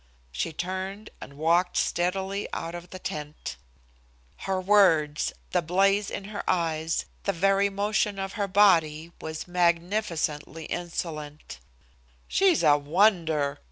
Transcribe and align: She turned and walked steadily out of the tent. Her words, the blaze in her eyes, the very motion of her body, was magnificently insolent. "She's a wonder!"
She 0.31 0.51
turned 0.51 1.11
and 1.21 1.37
walked 1.37 1.77
steadily 1.77 2.47
out 2.53 2.73
of 2.73 2.89
the 2.89 2.97
tent. 2.97 3.55
Her 4.49 4.59
words, 4.59 5.31
the 5.51 5.61
blaze 5.61 6.09
in 6.09 6.23
her 6.23 6.43
eyes, 6.49 7.05
the 7.25 7.31
very 7.31 7.69
motion 7.69 8.17
of 8.17 8.33
her 8.33 8.47
body, 8.47 9.11
was 9.21 9.47
magnificently 9.47 10.65
insolent. 10.65 11.59
"She's 12.27 12.63
a 12.63 12.77
wonder!" 12.79 13.59